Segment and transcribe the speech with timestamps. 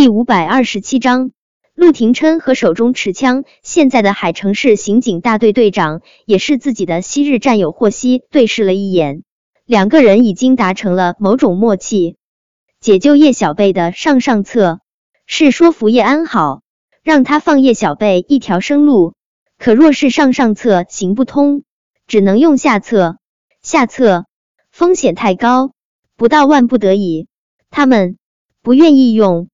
[0.00, 1.30] 第五百二十七章，
[1.74, 9.24] 陆廷琛和手中持枪现在的海城市刑警大队队长，也是自己的昔日战友霍希对视了一眼，
[9.66, 12.16] 两个人已经达成了某种默契。
[12.80, 14.80] 解救叶小贝的上上策
[15.26, 16.62] 是说服叶安好，
[17.02, 19.12] 让他放叶小贝一条生路。
[19.58, 21.62] 可若是上上策行不通，
[22.06, 23.18] 只能用下策。
[23.60, 24.24] 下策
[24.70, 25.72] 风险太高，
[26.16, 27.26] 不到万不得已，
[27.68, 28.16] 他们
[28.62, 29.48] 不愿意用。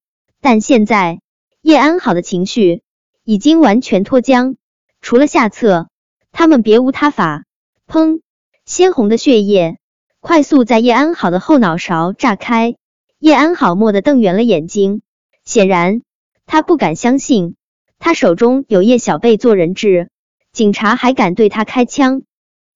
[0.49, 1.19] 但现在
[1.61, 2.81] 叶安好的情绪
[3.25, 4.55] 已经完全脱缰，
[5.01, 5.89] 除了下策，
[6.31, 7.43] 他们别无他法。
[7.85, 8.21] 砰！
[8.65, 9.77] 鲜红的血液
[10.21, 12.77] 快速在叶安好的后脑勺炸开，
[13.19, 15.01] 叶安好蓦地瞪圆了眼睛，
[15.43, 16.01] 显然
[16.45, 17.57] 他不敢相信，
[17.99, 20.09] 他手中有叶小贝做人质，
[20.53, 22.21] 警察还敢对他开枪。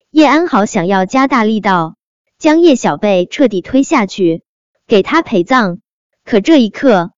[0.10, 1.96] 叶安好想要加大力道，
[2.38, 4.44] 将叶小贝彻底推下去，
[4.88, 5.80] 给他陪葬，
[6.26, 7.14] 可这一刻。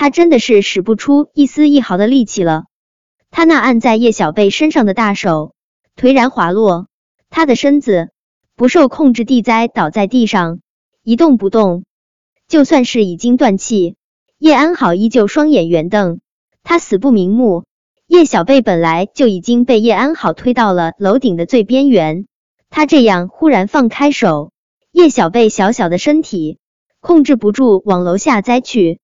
[0.00, 2.66] 他真的是使不出一丝一毫的力气了。
[3.32, 5.54] 他那按在叶小贝身上的大手
[5.96, 6.86] 颓然滑落，
[7.30, 8.10] 他的身子
[8.54, 10.60] 不受控制地栽倒在地上，
[11.02, 11.82] 一动不动。
[12.46, 13.96] 就算是已经断气，
[14.38, 16.20] 叶安好依旧双眼圆瞪。
[16.62, 17.64] 他死不瞑目。
[18.06, 22.28] 叶小贝本来就已经被叶安好推到了楼顶的最边缘，
[22.70, 24.52] 他这样忽然放开手，
[24.92, 26.60] 叶小贝小小的身体
[27.00, 29.00] 控制不住往楼下栽去。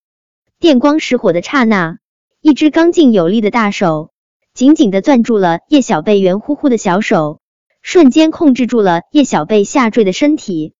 [0.65, 1.98] 电光石火的刹那，
[2.41, 4.12] 一只刚劲有力的大手
[4.55, 7.39] 紧紧的攥住了叶小贝圆乎乎的小手，
[7.83, 10.73] 瞬间控制住了叶小贝下坠的身体。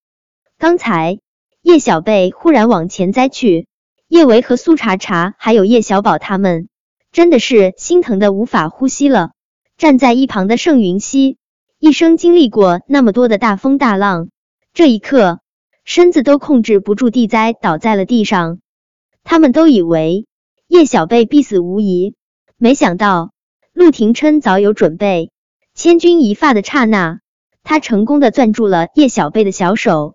[0.57, 1.19] 刚才
[1.61, 3.67] 叶小贝忽然往前栽去，
[4.09, 6.71] 叶维和苏茶茶还有叶小宝他们
[7.13, 9.33] 真的是心疼的无法呼吸了。
[9.77, 11.37] 站在一旁的盛云熙，
[11.79, 14.31] 一生经历过那么多的大风大浪，
[14.73, 15.41] 这一刻
[15.85, 18.61] 身子都控制不住地栽倒在了地上。
[19.25, 20.27] 他们都以为
[20.69, 22.14] 叶小贝必死无疑，
[22.56, 23.33] 没想到
[23.72, 25.30] 陆廷琛早有准备。
[25.75, 27.19] 千钧一发的刹那，
[27.64, 30.14] 他成功的攥住了叶小贝的小手。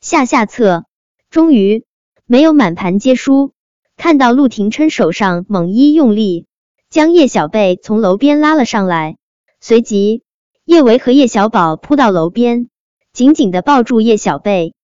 [0.00, 0.84] 下下策，
[1.28, 1.84] 终于
[2.24, 3.52] 没有满盘皆输。
[3.96, 6.46] 看到陆廷琛手上猛一用力，
[6.88, 9.16] 将叶小贝从楼边拉了上来。
[9.60, 10.22] 随即，
[10.64, 12.68] 叶维和叶小宝扑到楼边，
[13.12, 14.75] 紧紧的抱住叶小贝。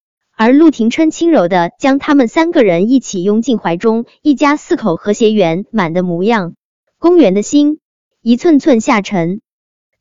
[0.44, 6.54] 而陆廷琛轻柔的将他们三个人一起拥进怀中，一家四口和谐圆满的模样。
[6.98, 7.78] 公园的心
[8.22, 9.40] 一寸寸下沉，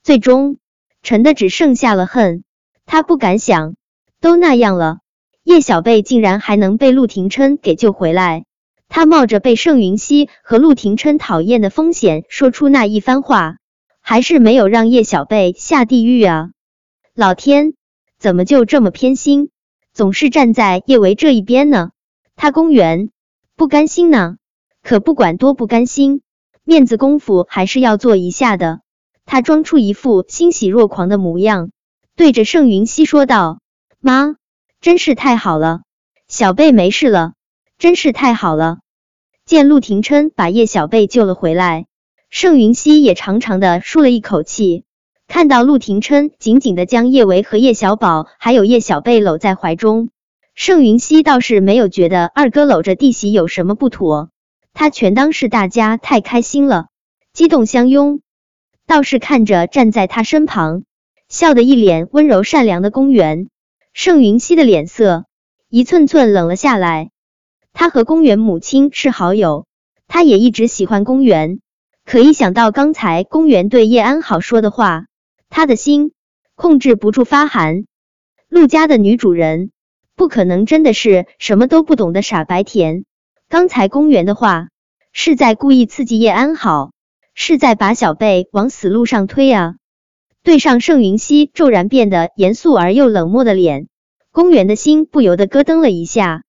[0.02, 0.58] 最终
[1.04, 2.44] 沉的只剩下了恨。
[2.88, 3.76] 他不敢想，
[4.20, 5.02] 都那样了，
[5.44, 8.46] 叶小贝竟然还能被陆廷琛给救回来。
[8.90, 13.58] 他冒着被盛云熙和陆廷琛讨厌的风险，说出那一番话，
[14.02, 16.50] 还是没有让叶小贝下地狱啊！
[17.14, 17.76] 老天，
[18.18, 19.52] 怎么就这么偏心？
[19.94, 21.92] 总是站在叶维这一边呢，
[22.36, 23.10] 他公园
[23.56, 24.38] 不甘心呢。
[24.82, 26.22] 可不管多不甘心，
[26.64, 28.82] 面子功夫还是要做一下的。
[29.26, 31.70] 他装出一副欣喜若狂的模样，
[32.16, 33.60] 对着盛云熙说道
[34.02, 34.36] ：“妈，
[34.80, 35.82] 真是太好了，
[36.28, 37.34] 小贝没事了，
[37.78, 38.80] 真是太好了。”
[39.46, 41.86] 见陆廷琛把叶小贝救了回来，
[42.30, 44.86] 盛云熙也长长的舒了一口气。
[45.32, 50.10] 看到陆廷琛紧紧的将叶维和叶小宝还有叶小贝搂在怀中，
[50.56, 54.30] 盛云熙倒是没有觉得二哥搂着弟媳有什么不妥，
[54.74, 56.88] 他全当是大家太开心了，
[57.32, 58.20] 激动相拥。
[58.86, 60.84] 倒是看着站在他身旁
[61.30, 63.48] 笑得一脸温柔善良的公园，
[63.94, 65.24] 盛云熙的脸色
[65.70, 67.10] 一寸寸冷了下来。
[67.72, 69.66] 他和公园母亲是好友，
[70.10, 71.62] 他也一直喜欢公园，
[72.04, 75.06] 可一想到刚才公园对叶安好说的话，
[75.52, 76.14] 他的心
[76.56, 77.84] 控制不住发寒。
[78.48, 79.72] 陆家的女主人
[80.16, 83.04] 不可能真的是什么都不懂的傻白甜。
[83.50, 84.70] 刚才公园的话
[85.12, 86.92] 是在故意刺激叶安好，
[87.36, 89.76] 是在把小贝往死路上推啊！
[90.42, 93.88] 对上盛云熙骤然变得严肃而又冷漠的脸，
[94.32, 96.44] 公园的心不由得咯噔了一下。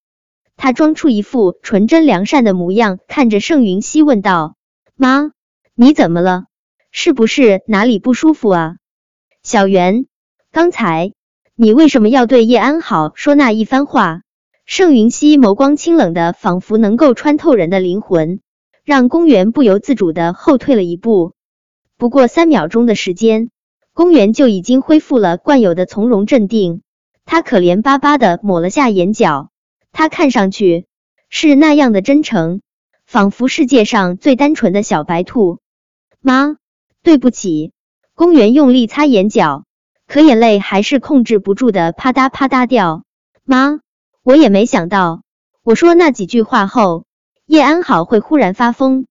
[0.56, 4.54] 他装出一副纯真良善的模样，看着盛云熙问道
[4.94, 5.32] ：“妈，
[5.74, 6.44] 你怎么了？
[6.92, 8.76] 是不是哪里不舒服啊？”
[9.44, 10.06] 小袁，
[10.52, 11.14] 刚才
[11.56, 14.22] 你为什么要对叶安好说那一番话？
[14.66, 18.38] 盛云熙眸光清冷的，仿佛能够穿透人的灵魂，
[18.84, 21.32] 让公园不由自主的后退了一步。
[21.98, 23.50] 不过三秒钟的时间，
[23.92, 26.82] 公园就已经恢复了惯有的从容镇定。
[27.24, 29.50] 他可怜巴巴的抹了下眼角，
[29.90, 30.86] 他看上去
[31.28, 32.60] 是那样的真诚，
[33.06, 35.58] 仿佛世界上最单纯的小白兔。
[36.20, 36.58] 妈，
[37.02, 37.72] 对不起。
[38.14, 39.64] 公园用力擦眼角，
[40.06, 43.04] 可眼泪还是控制不住的啪嗒啪嗒掉。
[43.42, 43.80] 妈，
[44.22, 45.22] 我也没想到，
[45.62, 47.06] 我说那几句话后，
[47.46, 49.06] 叶安好会忽然发疯。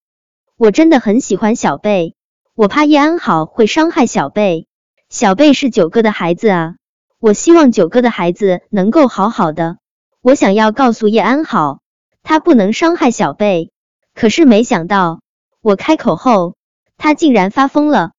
[0.55, 2.13] 我真的很喜欢小贝，
[2.53, 4.67] 我怕叶安好会伤害小贝。
[5.09, 6.75] 小贝是九哥的孩子啊，
[7.19, 9.77] 我希望九哥的孩子能够好好的。
[10.21, 11.79] 我想要告诉叶安好，
[12.21, 13.71] 他不能伤害小贝。
[14.13, 15.21] 可是没想到，
[15.61, 16.55] 我开口后，
[16.97, 18.11] 他竟然发疯了。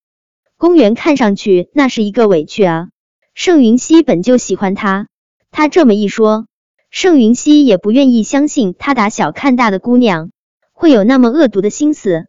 [0.63, 2.91] 公园看上去那是一个委屈啊。
[3.35, 5.09] 盛云溪本就喜欢他，
[5.51, 6.47] 他这么一说。
[6.89, 10.31] 盛云溪也不愿意相信他打小看大的姑娘
[10.71, 12.29] 会有那么恶毒的心思。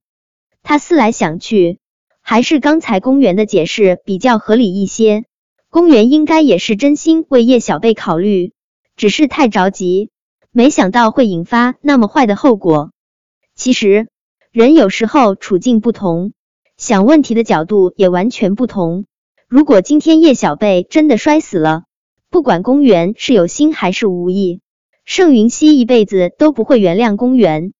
[0.63, 1.77] 他思来想去，
[2.21, 5.25] 还是刚才公园的解释比较合理一些。
[5.69, 8.51] 公园应该也是真心为叶小贝考虑，
[8.95, 10.09] 只是太着急，
[10.51, 12.93] 没想到会引发那么坏的后果。
[13.53, 14.07] 其实
[14.51, 16.33] 人有时候处境不同，
[16.85, 19.05] 想问题的角度也完全不同。
[19.47, 21.83] 如果今天叶小贝真的摔死了，
[22.29, 24.59] 不管公园是有心还是无意，
[25.05, 27.71] 盛云熙一辈子都不会原谅公园。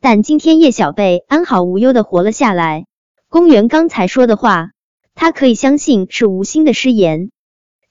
[0.00, 2.86] 但今天叶小贝安好无忧的活了下来，
[3.28, 4.70] 公园刚才说的话，
[5.16, 7.32] 他可以相信是无心的失言。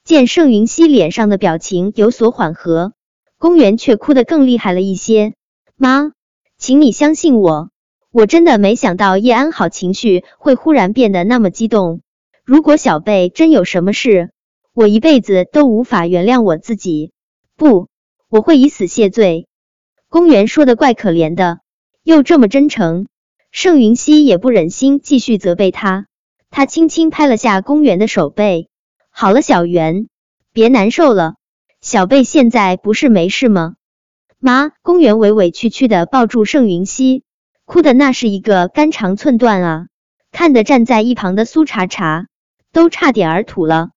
[0.04, 2.94] 见盛云熙脸上的表情有所缓和，
[3.36, 5.34] 公园却哭得更厉害了一些。
[5.76, 6.12] 妈，
[6.56, 7.68] 请你相信我，
[8.16, 12.00] 我真的没想到叶安好情绪会忽然变得那么激动。
[12.46, 14.30] 如果小贝真有什么事，
[14.72, 17.12] 我一辈子都无法原谅我自己，
[17.58, 17.88] 不，
[18.30, 19.48] 我会以死谢罪。
[20.08, 21.58] 公园说的怪可怜的，
[22.04, 23.06] 又这么真诚，
[23.50, 26.06] 盛云熙也不忍心继续责备他，
[26.48, 28.70] 他轻轻拍了下公园的手背，
[29.10, 30.08] 好了，小袁，
[30.54, 31.34] 别难受了，
[31.82, 33.74] 小贝现在不是没事吗？
[34.38, 37.24] 妈，公园委委屈屈的抱住盛云熙，
[37.66, 39.86] 哭的那是一个肝肠寸断啊，
[40.30, 42.28] 看得站在一旁的苏茶茶
[42.72, 43.90] 都差点儿吐了。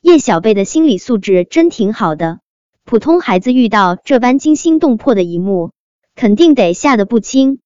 [0.00, 2.40] 叶小贝的心理素质真挺好的，
[2.84, 5.72] 普通孩子遇到这般惊心动魄的一幕，
[6.14, 7.60] 肯定得吓得不轻。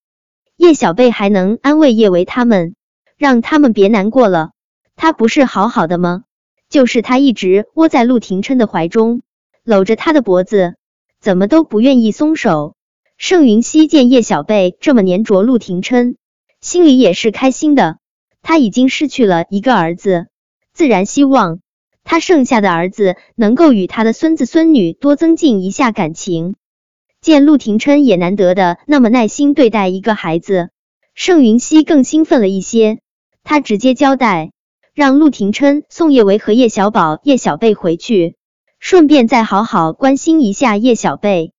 [0.56, 2.75] 叶小贝还能安慰叶维他们，
[3.16, 4.50] 让他们别难过了。
[4.96, 6.25] 他不是好好的吗？
[6.69, 9.22] 就是他一直窝在陆廷琛的怀中，
[9.62, 10.75] 搂着他的脖子，
[11.20, 12.75] 怎么都不愿意松手。
[13.18, 16.16] 盛云熙见叶小贝这么粘着陆廷琛，
[16.60, 17.96] 心里也是开心的。
[18.42, 20.26] 他已经失去了一个儿子，
[20.74, 21.60] 自然希望。
[22.04, 26.54] 他剩下的儿子能够与他的孙子孙女多增进一下感情。
[27.20, 30.69] 见陆廷琛也难得的那么耐心对待一个孩子，
[31.14, 32.98] 盛云熙更兴奋了一些。
[33.42, 34.52] 他直接交代，
[34.94, 38.36] 让陆廷琛送叶维和叶小宝、叶小贝回去，
[38.78, 41.54] 顺便再好好关心一下叶小贝。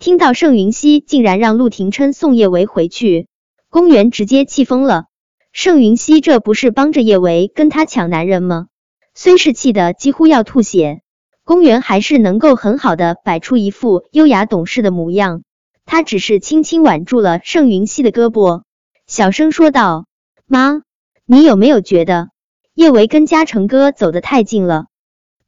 [0.00, 3.28] 听到盛云熙竟然让陆廷琛送叶维回去，
[3.68, 5.04] 公园直接气疯了。
[5.52, 8.68] 盛云熙这不是帮着叶维跟他抢男人吗？
[9.12, 11.02] 虽是气得几乎要吐血，
[11.44, 15.42] 公园还是能够很好的摆出一副优雅懂事的模样。
[15.84, 18.62] 他只是轻轻挽住了盛云熙的胳膊，
[19.06, 20.06] 小声说道
[20.48, 20.80] ：“妈，
[21.26, 22.30] 你有没有觉得
[22.72, 24.86] 叶维跟嘉诚哥走得太近了？”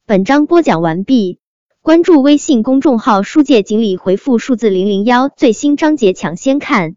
[0.05, 1.39] 本章播讲完毕，
[1.83, 6.95] 关注微信公众号“书界锦鲤”，回复数字零零幺，最新章节抢先看。